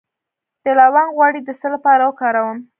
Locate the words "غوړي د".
1.17-1.49